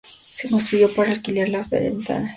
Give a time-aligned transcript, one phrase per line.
[0.33, 2.29] Se construyó para alquilar a los veraneantes.